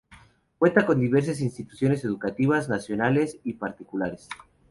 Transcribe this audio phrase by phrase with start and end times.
[0.57, 4.27] Cuenta con diversas instituciones educativas nacionales y particulares.